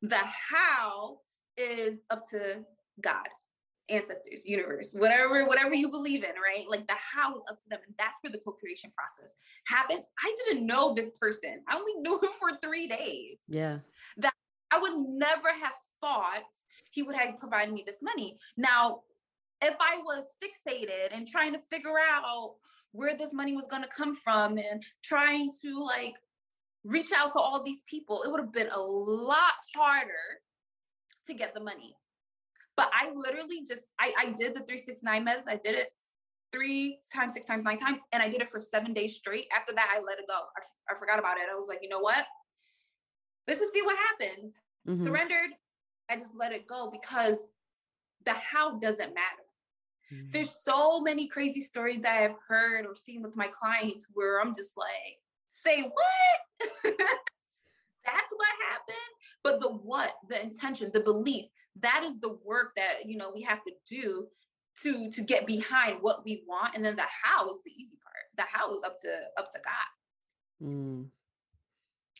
[0.03, 1.19] The how
[1.57, 2.65] is up to
[3.03, 3.29] God,
[3.89, 6.69] ancestors, universe, whatever, whatever you believe in, right?
[6.69, 7.81] Like the how is up to them.
[7.87, 9.35] And that's where the co-creation process
[9.67, 10.05] happens.
[10.23, 11.61] I didn't know this person.
[11.69, 13.39] I only knew him for three days.
[13.49, 13.79] Yeah.
[14.17, 14.33] That
[14.71, 16.45] I would never have thought
[16.91, 18.39] he would have provided me this money.
[18.57, 19.01] Now,
[19.63, 22.55] if I was fixated and trying to figure out
[22.93, 26.15] where this money was going to come from and trying to like
[26.85, 30.41] reach out to all these people, it would have been a lot harder
[31.27, 31.97] to get the money.
[32.77, 35.45] But I literally just I, I did the 369 method.
[35.47, 35.89] I did it
[36.53, 39.47] three times, six times, nine times, and I did it for seven days straight.
[39.57, 40.35] After that, I let it go.
[40.35, 41.45] I, I forgot about it.
[41.51, 42.25] I was like, you know what?
[43.47, 44.55] Let's just see what happens.
[44.89, 45.05] Mm-hmm.
[45.05, 45.51] Surrendered.
[46.09, 47.47] I just let it go because
[48.25, 49.47] the how doesn't matter.
[50.13, 50.31] Mm-hmm.
[50.31, 54.55] There's so many crazy stories that I've heard or seen with my clients where I'm
[54.55, 55.19] just like,
[55.51, 56.69] say what?
[56.85, 58.97] That's what happened.
[59.43, 61.47] But the what, the intention, the belief,
[61.81, 64.27] that is the work that you know we have to do
[64.83, 66.75] to to get behind what we want.
[66.75, 68.25] And then the how is the easy part.
[68.37, 69.09] The how is up to
[69.39, 70.67] up to God.
[70.67, 71.07] Mm.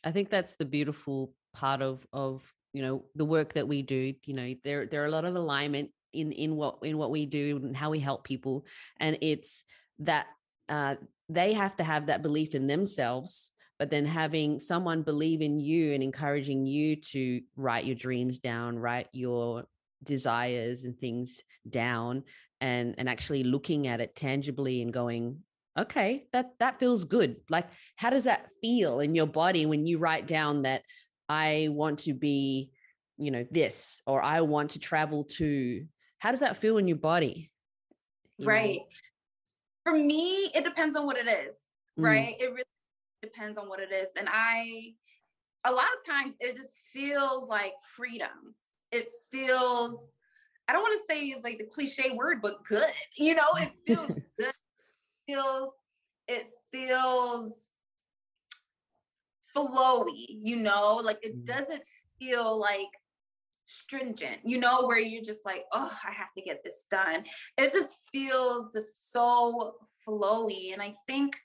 [0.03, 4.13] I think that's the beautiful part of of you know the work that we do.
[4.25, 7.25] You know, there there are a lot of alignment in in what in what we
[7.25, 8.65] do and how we help people,
[8.99, 9.63] and it's
[9.99, 10.27] that
[10.69, 10.95] uh,
[11.33, 15.93] they have to have that belief in themselves but then having someone believe in you
[15.93, 19.63] and encouraging you to write your dreams down write your
[20.03, 22.23] desires and things down
[22.59, 25.37] and and actually looking at it tangibly and going
[25.79, 27.37] okay that that feels good.
[27.49, 30.81] Like how does that feel in your body when you write down that
[31.29, 32.71] i want to be
[33.17, 35.85] you know this or i want to travel to
[36.21, 37.49] how does that feel in your body?
[38.37, 38.77] You right.
[38.77, 38.85] know?
[39.91, 41.55] For me, it depends on what it is,
[41.99, 42.05] mm.
[42.05, 42.35] right?
[42.39, 42.63] It really
[43.21, 44.07] depends on what it is.
[44.17, 44.93] And I,
[45.65, 48.55] a lot of times, it just feels like freedom.
[48.91, 49.99] It feels,
[50.67, 52.85] I don't want to say like the cliche word, but good.
[53.17, 54.23] You know, it feels good.
[54.39, 54.55] It
[55.27, 55.73] feels,
[56.27, 57.67] it feels
[59.55, 61.45] flowy, you know, like it mm.
[61.45, 61.83] doesn't
[62.17, 62.87] feel like
[63.71, 67.23] stringent, you know, where you're just like, oh, I have to get this done.
[67.57, 69.75] It just feels just so
[70.07, 70.73] flowy.
[70.73, 71.35] And I think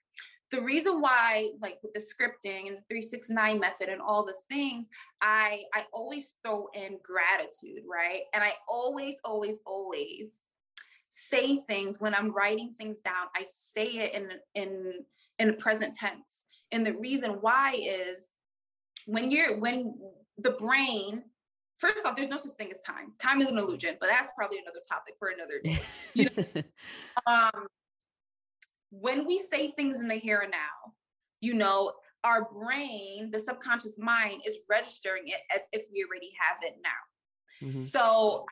[0.51, 4.87] the reason why like with the scripting and the 369 method and all the things
[5.21, 10.41] i i always throw in gratitude right and i always always always
[11.09, 14.93] say things when i'm writing things down i say it in in
[15.39, 18.31] in the present tense and the reason why is
[19.07, 19.95] when you're when
[20.39, 21.23] the brain
[21.79, 24.59] first off there's no such thing as time time is an illusion but that's probably
[24.59, 25.79] another topic for another day
[26.15, 26.63] you know?
[27.27, 27.67] um
[28.91, 30.93] when we say things in the here and now,
[31.41, 31.93] you know,
[32.25, 37.69] our brain, the subconscious mind is registering it as if we already have it now.
[37.69, 37.83] Mm-hmm.
[37.83, 38.47] So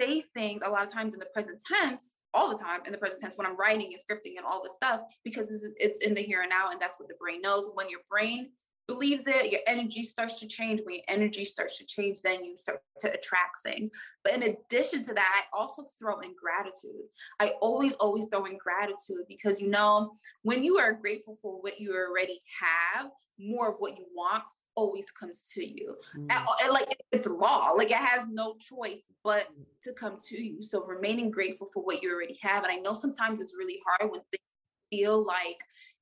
[0.00, 2.92] I say things a lot of times in the present tense, all the time in
[2.92, 6.14] the present tense when I'm writing and scripting and all this stuff, because it's in
[6.14, 6.68] the here and now.
[6.70, 7.70] And that's what the brain knows.
[7.74, 8.50] When your brain
[8.86, 10.80] believes it, your energy starts to change.
[10.84, 13.90] When your energy starts to change, then you start to attract things.
[14.22, 17.06] But in addition to that, I also throw in gratitude.
[17.40, 21.80] I always, always throw in gratitude because you know, when you are grateful for what
[21.80, 24.44] you already have, more of what you want
[24.76, 25.96] always comes to you.
[26.16, 26.26] Mm.
[26.30, 29.48] And, and like it's law, like it has no choice but
[29.82, 30.62] to come to you.
[30.62, 32.62] So remaining grateful for what you already have.
[32.62, 34.42] And I know sometimes it's really hard when things
[34.90, 35.58] feel like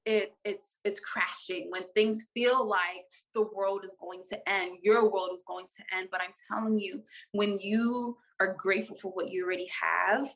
[0.06, 1.68] it it's it's crashing.
[1.70, 5.96] When things feel like the world is going to end your world is going to
[5.96, 6.08] end.
[6.10, 10.28] But i'm telling you when you are grateful for what you already have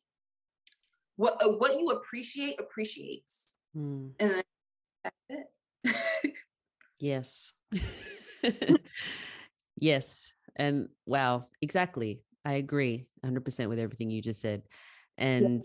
[1.16, 3.46] what uh, what you appreciate appreciates.
[3.76, 4.12] Mm.
[4.18, 4.42] and
[5.04, 6.34] that's it.
[6.98, 7.52] Yes.
[9.80, 10.32] Yes.
[10.56, 12.22] And wow exactly.
[12.44, 14.62] I agree 100% with everything you just said.
[15.16, 15.64] And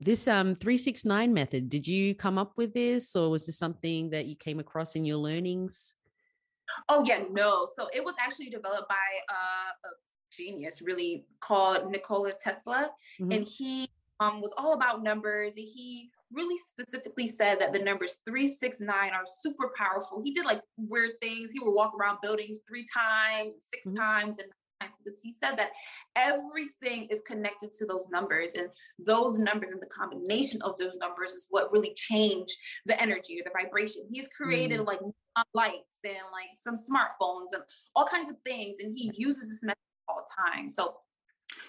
[0.00, 4.26] this um 369 method did you come up with this or was this something that
[4.26, 5.94] you came across in your learnings
[6.88, 8.94] oh yeah no so it was actually developed by
[9.30, 9.90] uh, a
[10.30, 13.32] genius really called nikola tesla mm-hmm.
[13.32, 13.88] and he
[14.20, 19.24] um, was all about numbers and he really specifically said that the numbers 369 are
[19.40, 23.86] super powerful he did like weird things he would walk around buildings three times 6
[23.86, 23.96] mm-hmm.
[23.96, 24.48] times and
[24.80, 25.70] because he said that
[26.16, 31.32] everything is connected to those numbers and those numbers and the combination of those numbers
[31.32, 34.86] is what really change the energy or the vibration he's created mm.
[34.86, 35.00] like
[35.54, 37.62] lights and like some smartphones and
[37.94, 40.96] all kinds of things and he uses this method all the time so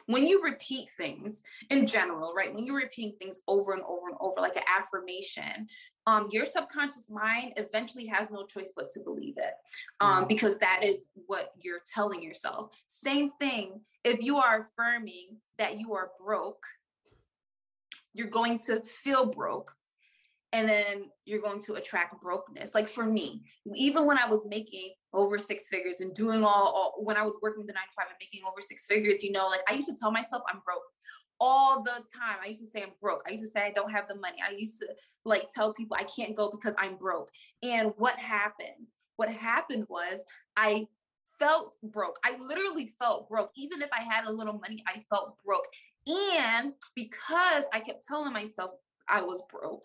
[0.05, 2.53] when you repeat things in general, right?
[2.53, 5.67] When you're repeating things over and over and over, like an affirmation,
[6.07, 9.53] um, your subconscious mind eventually has no choice but to believe it
[9.99, 10.27] um, mm.
[10.27, 12.71] because that is what you're telling yourself.
[12.87, 16.63] Same thing if you are affirming that you are broke,
[18.13, 19.73] you're going to feel broke
[20.51, 22.73] and then you're going to attract brokenness.
[22.73, 23.43] Like for me,
[23.75, 27.37] even when I was making over six figures and doing all, all when I was
[27.41, 29.89] working the nine to five and making over six figures, you know, like I used
[29.89, 30.83] to tell myself I'm broke
[31.39, 32.37] all the time.
[32.43, 33.21] I used to say I'm broke.
[33.27, 34.37] I used to say I don't have the money.
[34.45, 34.87] I used to
[35.23, 37.29] like tell people I can't go because I'm broke.
[37.63, 38.87] And what happened?
[39.17, 40.19] What happened was
[40.57, 40.87] I
[41.37, 42.17] felt broke.
[42.25, 43.51] I literally felt broke.
[43.55, 45.67] Even if I had a little money, I felt broke.
[46.07, 48.71] And because I kept telling myself
[49.07, 49.83] I was broke,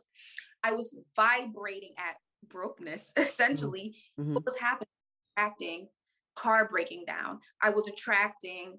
[0.65, 2.17] I was vibrating at
[2.49, 3.23] brokenness mm-hmm.
[3.29, 3.97] essentially.
[4.19, 4.35] Mm-hmm.
[4.35, 4.89] What was happening?
[5.37, 5.89] Attracting
[6.37, 7.41] car breaking down.
[7.63, 8.79] I was attracting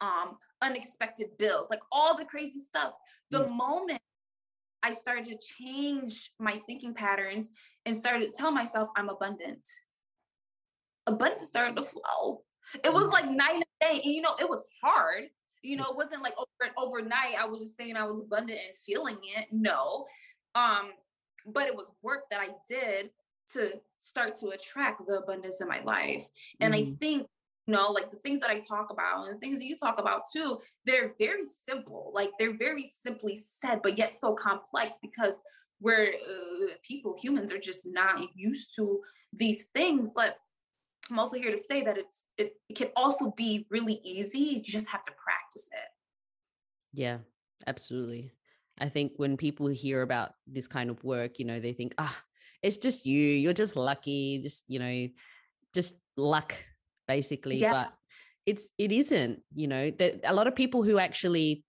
[0.00, 2.94] um unexpected bills, like all the crazy stuff.
[3.30, 3.50] The mm.
[3.50, 4.00] moment
[4.82, 7.50] I started to change my thinking patterns
[7.84, 9.68] and started to tell myself I'm abundant.
[11.06, 12.42] Abundance started to flow.
[12.84, 13.12] It was mm.
[13.12, 14.00] like night and day.
[14.04, 15.24] And you know, it was hard.
[15.62, 17.34] You know, it wasn't like over overnight.
[17.38, 19.48] I was just saying I was abundant and feeling it.
[19.52, 20.06] No.
[20.54, 20.92] Um,
[21.46, 23.10] but it was work that I did
[23.52, 26.24] to start to attract the abundance in my life.
[26.60, 26.92] And mm-hmm.
[26.92, 27.26] I think,
[27.66, 30.00] you know, like the things that I talk about and the things that you talk
[30.00, 32.12] about too, they're very simple.
[32.14, 35.40] Like they're very simply said, but yet so complex because
[35.80, 39.00] we're uh, people, humans are just not used to
[39.32, 40.08] these things.
[40.14, 40.36] But
[41.10, 44.38] I'm also here to say that it's it, it can also be really easy.
[44.38, 45.88] You just have to practice it.
[46.92, 47.18] Yeah,
[47.66, 48.30] absolutely.
[48.80, 52.16] I think when people hear about this kind of work, you know, they think, ah,
[52.62, 55.08] it's just you, you're just lucky, just, you know,
[55.74, 56.54] just luck,
[57.06, 57.58] basically.
[57.58, 57.72] Yeah.
[57.72, 57.92] But
[58.46, 61.64] it's it isn't, you know, that a lot of people who actually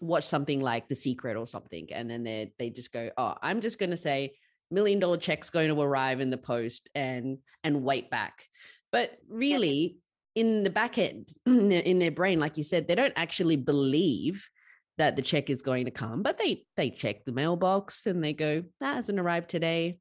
[0.00, 3.60] watch something like The Secret or something, and then they they just go, Oh, I'm
[3.60, 4.34] just gonna say
[4.70, 8.46] million dollar check's going to arrive in the post and and wait back.
[8.92, 9.98] But really,
[10.34, 14.48] in the back end, in their brain, like you said, they don't actually believe
[15.00, 18.34] that the check is going to come, but they they check the mailbox and they
[18.34, 19.98] go, that hasn't arrived today.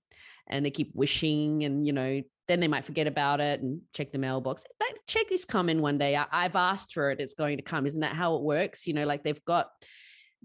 [0.48, 4.12] And they keep wishing and you know, then they might forget about it and check
[4.12, 4.66] the mailbox.
[4.82, 6.18] That check is coming one day.
[6.18, 7.86] I, I've asked for it, it's going to come.
[7.86, 8.88] Isn't that how it works?
[8.88, 9.70] You know, like they've got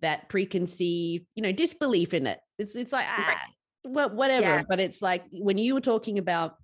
[0.02, 2.38] that preconceived, you know, disbelief in it.
[2.56, 3.40] It's it's like ah,
[3.82, 4.42] well, whatever.
[4.42, 4.62] Yeah.
[4.68, 6.54] But it's like when you were talking about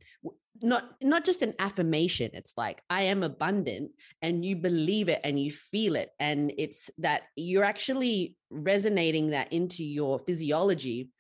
[0.62, 3.90] not not just an affirmation it's like i am abundant
[4.22, 9.52] and you believe it and you feel it and it's that you're actually resonating that
[9.52, 11.10] into your physiology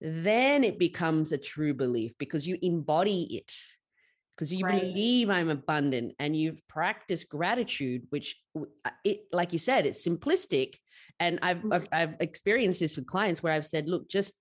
[0.00, 3.52] then it becomes a true belief because you embody it
[4.36, 4.80] because you right.
[4.80, 10.74] believe i'm abundant and you've practiced gratitude which uh, it like you said it's simplistic
[11.20, 11.62] and I've.
[11.70, 14.32] I've i've experienced this with clients where i've said look just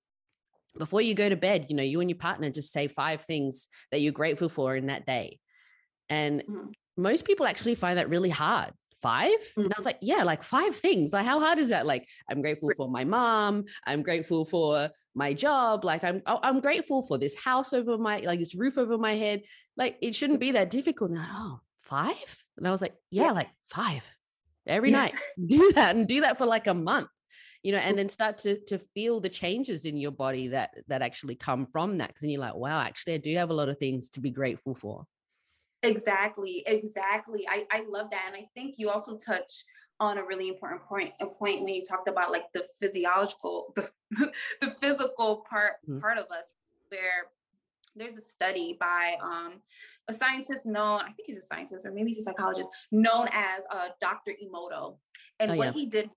[0.78, 3.68] before you go to bed, you know, you and your partner just say five things
[3.92, 5.40] that you're grateful for in that day.
[6.10, 6.68] And mm-hmm.
[6.98, 8.74] most people actually find that really hard.
[9.02, 9.62] 5 mm-hmm.
[9.62, 9.86] And I was mm-hmm.
[9.86, 11.12] like, yeah, like five things.
[11.12, 11.86] Like, how hard is that?
[11.86, 13.66] Like, I'm grateful for my mom.
[13.86, 15.84] I'm grateful for my job.
[15.84, 19.44] Like, I'm I'm grateful for this house over my like this roof over my head.
[19.76, 21.12] Like, it shouldn't be that difficult.
[21.12, 22.44] And like, oh, five?
[22.58, 23.32] And I was like, yeah, yeah.
[23.32, 24.04] like five
[24.66, 24.98] every yeah.
[24.98, 25.20] night.
[25.46, 27.10] Do that and do that for like a month
[27.64, 31.02] you know and then start to to feel the changes in your body that that
[31.02, 33.70] actually come from that because then you're like wow actually i do have a lot
[33.70, 35.06] of things to be grateful for
[35.82, 39.64] exactly exactly i i love that and i think you also touch
[40.00, 44.32] on a really important point a point when you talked about like the physiological the,
[44.62, 46.00] the physical part mm-hmm.
[46.00, 46.54] part of us
[46.90, 47.28] where
[47.96, 49.62] there's a study by um,
[50.08, 53.62] a scientist known, I think he's a scientist or maybe he's a psychologist, known as
[53.70, 54.32] uh, Dr.
[54.44, 54.98] Emoto.
[55.40, 55.72] And oh, what yeah.
[55.74, 56.10] he did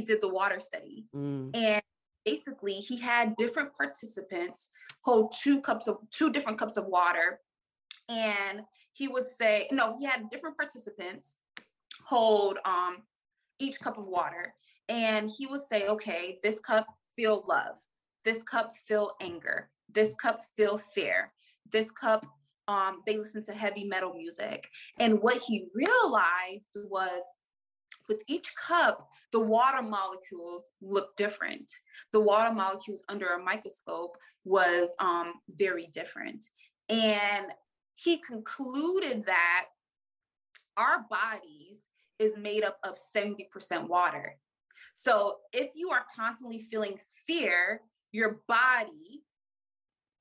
[0.00, 1.04] he did the water study.
[1.14, 1.54] Mm.
[1.54, 1.82] And
[2.24, 4.70] basically he had different participants
[5.04, 7.40] hold two cups of two different cups of water.
[8.08, 11.36] And he would say, no, he had different participants
[12.06, 13.02] hold um
[13.58, 14.54] each cup of water.
[14.88, 17.76] And he would say, okay, this cup feel love.
[18.24, 19.70] This cup feel anger.
[19.92, 21.32] This cup feel fear.
[21.70, 22.24] This cup
[22.68, 24.68] um, they listen to heavy metal music.
[25.00, 27.22] And what he realized was
[28.10, 31.70] with each cup, the water molecules look different.
[32.12, 36.44] The water molecules under a microscope was um, very different.
[36.88, 37.46] And
[37.94, 39.66] he concluded that
[40.76, 41.86] our bodies
[42.18, 44.36] is made up of 70% water.
[44.94, 47.80] So if you are constantly feeling fear,
[48.10, 49.22] your body,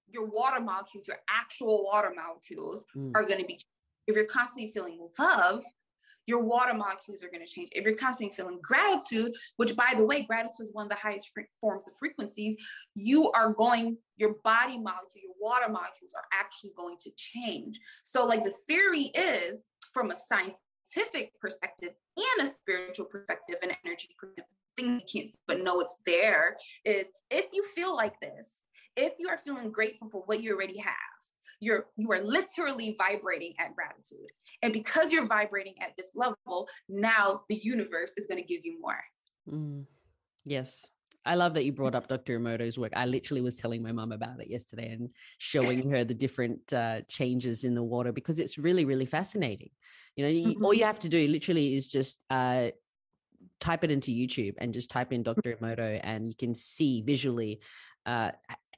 [0.08, 3.12] your water molecules, your actual water molecules mm.
[3.16, 3.60] are going to be.
[4.06, 5.64] If you're constantly feeling love,
[6.30, 7.70] your water molecules are going to change.
[7.72, 11.32] If you're constantly feeling gratitude, which by the way, gratitude is one of the highest
[11.34, 12.56] fre- forms of frequencies,
[12.94, 17.80] you are going, your body molecule, your water molecules are actually going to change.
[18.04, 24.10] So, like the theory is from a scientific perspective and a spiritual perspective and energy
[24.18, 24.46] perspective,
[24.78, 28.48] thing you can't see, but know it's there is if you feel like this,
[28.96, 31.19] if you are feeling grateful for what you already have,
[31.60, 34.32] you're you are literally vibrating at gratitude
[34.62, 38.80] and because you're vibrating at this level now the universe is going to give you
[38.82, 39.04] more
[39.50, 39.86] mm.
[40.46, 40.86] yes
[41.26, 42.40] I love that you brought up Dr.
[42.40, 42.94] Emoto's work.
[42.96, 47.02] I literally was telling my mom about it yesterday and showing her the different uh,
[47.10, 49.70] changes in the water because it's really, really fascinating.
[50.16, 50.66] You know, mm-hmm.
[50.66, 52.70] all you have to do literally is just uh,
[53.60, 55.56] type it into YouTube and just type in Dr.
[55.56, 57.60] Emoto, and you can see visually
[58.06, 58.32] uh,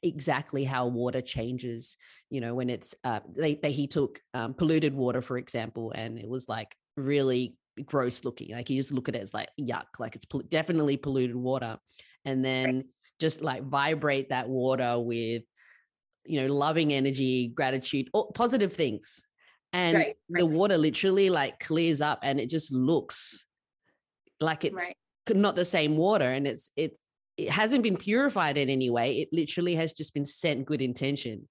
[0.03, 1.95] exactly how water changes
[2.29, 6.17] you know when it's uh they, they he took um, polluted water for example and
[6.17, 9.85] it was like really gross looking like you just look at it as like yuck
[9.99, 11.77] like it's pol- definitely polluted water
[12.25, 12.85] and then right.
[13.19, 15.43] just like vibrate that water with
[16.25, 19.25] you know loving energy gratitude or positive things
[19.73, 20.39] and right, right.
[20.39, 23.45] the water literally like clears up and it just looks
[24.39, 24.91] like it's
[25.29, 26.99] not the same water and it's it's
[27.37, 29.19] it hasn't been purified in any way.
[29.21, 31.47] It literally has just been sent good intention.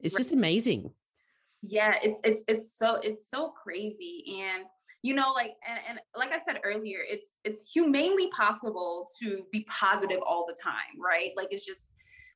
[0.00, 0.20] It's right.
[0.20, 0.90] just amazing.
[1.62, 4.40] Yeah, it's it's it's so it's so crazy.
[4.42, 4.64] And
[5.02, 9.64] you know, like and, and like I said earlier, it's it's humanely possible to be
[9.68, 11.30] positive all the time, right?
[11.36, 11.80] Like it's just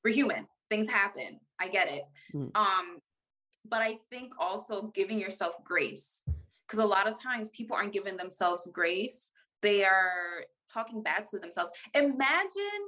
[0.05, 0.47] we're human.
[0.71, 1.41] Things happen.
[1.61, 2.03] I get it.
[2.35, 2.57] Mm.
[2.57, 2.99] Um,
[3.69, 6.23] but I think also giving yourself grace.
[6.67, 9.31] Because a lot of times people aren't giving themselves grace.
[9.67, 11.73] They are talking bad to themselves.
[11.93, 12.83] Imagine,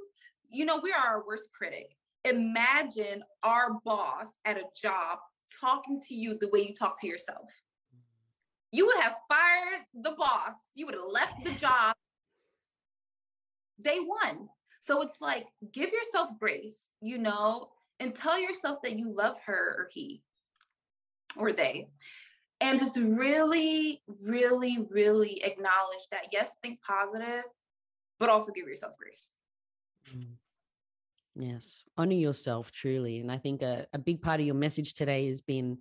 [0.49, 1.97] you know, we are our worst critic.
[2.23, 5.19] Imagine our boss at a job
[5.59, 7.51] talking to you the way you talk to yourself.
[8.71, 11.93] You would have fired the boss, you would have left the job
[13.81, 14.47] day one.
[14.79, 19.75] So it's like, give yourself grace, you know, and tell yourself that you love her
[19.79, 20.21] or he
[21.35, 21.89] or they
[22.61, 27.43] and just really really really acknowledge that yes think positive
[28.19, 29.29] but also give yourself grace.
[30.15, 30.33] Mm.
[31.35, 33.19] Yes, honor yourself truly.
[33.19, 35.77] And I think a, a big part of your message today has been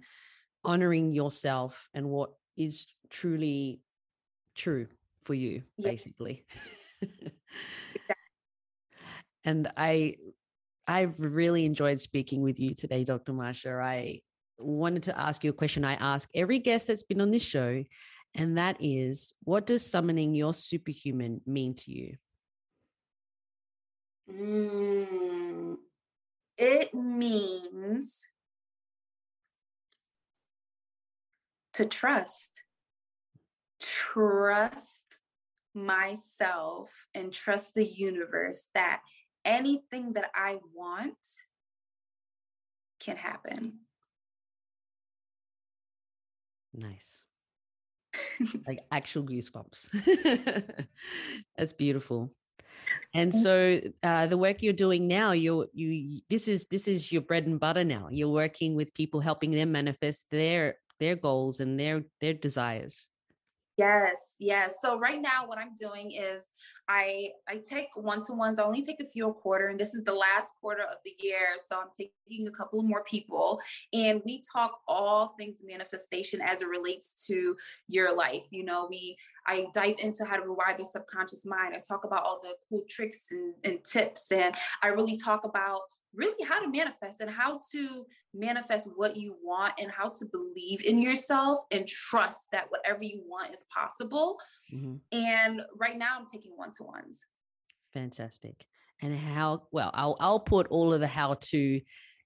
[0.65, 3.81] honoring yourself and what is truly
[4.55, 4.87] true
[5.25, 6.45] for you, basically.
[9.45, 10.17] and I
[10.87, 13.33] I've really enjoyed speaking with you today, Dr.
[13.33, 13.83] Marsha.
[13.83, 14.21] I
[14.59, 17.85] wanted to ask you a question I ask every guest that's been on this show,
[18.35, 22.17] and that is what does summoning your superhuman mean to you?
[24.31, 25.77] Mm,
[26.57, 28.27] it means
[31.75, 32.51] to trust.
[33.81, 35.05] Trust
[35.75, 39.01] myself and trust the universe that
[39.45, 41.17] anything that I want
[43.01, 43.79] can happen.
[46.73, 47.25] Nice.
[48.67, 50.87] like actual goosebumps.
[51.59, 52.33] That's beautiful.
[53.15, 57.23] And so uh, the work you're doing now, you're you this is this is your
[57.23, 58.09] bread and butter now.
[58.11, 63.07] You're working with people, helping them manifest their their goals and their their desires.
[63.79, 64.75] Yes, yes.
[64.83, 66.43] So right now what I'm doing is
[66.89, 68.59] I I take one-to-ones.
[68.59, 71.13] I only take a few a quarter and this is the last quarter of the
[71.21, 71.57] year.
[71.71, 73.61] So I'm taking a couple more people
[73.93, 77.55] and we talk all things manifestation as it relates to
[77.87, 78.43] your life.
[78.51, 79.17] You know, we
[79.47, 81.75] I dive into how to rewire the subconscious mind.
[81.77, 85.83] I talk about all the cool tricks and, and tips and I really talk about
[86.15, 90.85] really how to manifest and how to manifest what you want and how to believe
[90.85, 94.39] in yourself and trust that whatever you want is possible.
[94.75, 94.97] Mm-hmm.
[95.13, 97.21] And right now I'm taking one to ones.
[97.93, 98.65] Fantastic.
[99.01, 101.81] And how, well, I'll, I'll put all of the how to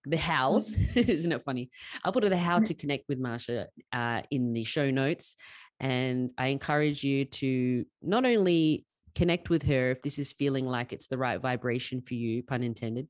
[0.04, 1.70] the hows isn't it funny
[2.04, 5.36] i'll put the how to connect with marsha uh, in the show notes
[5.78, 10.92] and i encourage you to not only connect with her if this is feeling like
[10.92, 13.08] it's the right vibration for you, pun intended.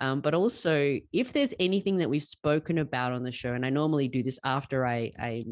[0.00, 3.70] Um, but also, if there's anything that we've spoken about on the show, and I
[3.70, 5.42] normally do this after I, I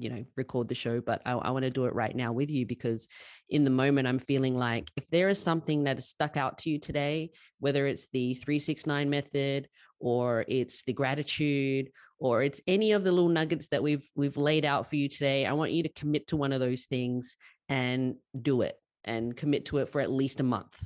[0.00, 2.50] you know, record the show, but I, I want to do it right now with
[2.50, 3.06] you because
[3.50, 6.70] in the moment I'm feeling like if there is something that has stuck out to
[6.70, 9.68] you today, whether it's the 369 method
[9.98, 14.64] or it's the gratitude or it's any of the little nuggets that we've we've laid
[14.64, 17.36] out for you today, I want you to commit to one of those things
[17.68, 20.82] and do it and commit to it for at least a month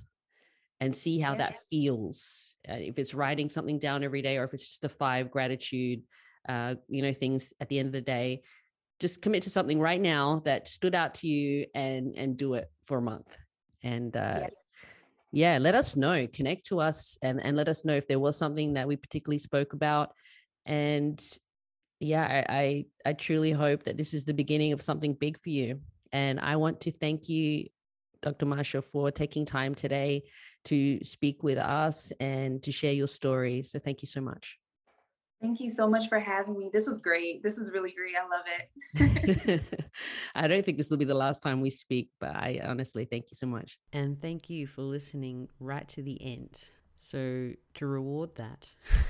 [0.81, 1.39] and see how yeah.
[1.39, 2.54] that feels.
[2.69, 6.03] Uh, if it's writing something down every day or if it's just a five gratitude,
[6.49, 8.43] uh, you know, things at the end of the day,
[9.01, 12.71] just commit to something right now that stood out to you and and do it
[12.87, 13.37] for a month.
[13.83, 14.49] And uh, yeah.
[15.33, 16.27] yeah, let us know.
[16.33, 19.39] Connect to us and and let us know if there was something that we particularly
[19.39, 20.13] spoke about.
[20.67, 21.23] And
[22.01, 25.51] yeah, I, I, I truly hope that this is the beginning of something big for
[25.51, 25.81] you.
[26.13, 27.69] And I want to thank you
[28.25, 28.47] Dr.
[28.47, 30.23] Marsha, for taking time today
[30.65, 33.63] to speak with us and to share your story.
[33.63, 34.59] So thank you so much.
[35.43, 36.71] Thank you so much for having me.
[36.73, 37.43] This was great.
[37.43, 38.15] This is really great.
[38.17, 38.47] I love
[39.53, 39.61] it.
[40.35, 43.27] I don't think this will be the last time we speak, but I honestly thank
[43.31, 43.79] you so much.
[43.93, 46.71] And thank you for listening right to the end.
[46.99, 48.67] So, to reward that,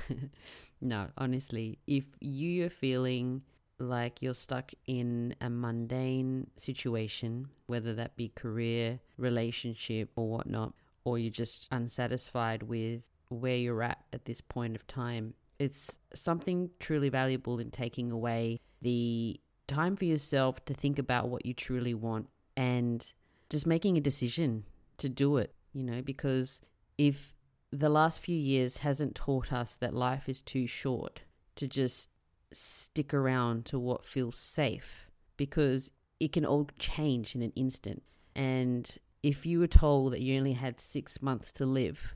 [0.81, 3.43] no, honestly, if you are feeling
[3.79, 10.73] like you're stuck in a mundane situation, whether that be career, relationship, or whatnot,
[11.03, 16.69] or you're just unsatisfied with where you're at at this point of time, it's something
[16.79, 21.93] truly valuable in taking away the time for yourself to think about what you truly
[21.93, 23.11] want and
[23.49, 24.63] just making a decision
[24.97, 26.61] to do it, you know, because
[26.97, 27.35] if
[27.71, 31.21] the last few years hasn't taught us that life is too short
[31.55, 32.09] to just
[32.51, 38.03] stick around to what feels safe because it can all change in an instant.
[38.35, 42.15] And if you were told that you only had six months to live,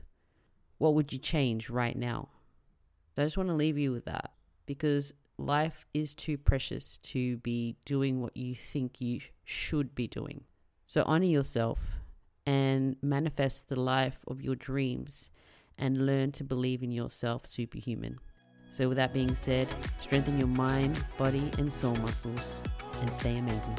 [0.78, 2.28] what would you change right now?
[3.14, 4.32] So I just want to leave you with that
[4.66, 10.44] because life is too precious to be doing what you think you should be doing.
[10.86, 11.78] So honor yourself
[12.46, 15.30] and manifest the life of your dreams
[15.76, 18.18] and learn to believe in yourself, superhuman.
[18.72, 19.68] So, with that being said,
[20.00, 22.60] strengthen your mind, body, and soul muscles
[23.00, 23.76] and stay amazing.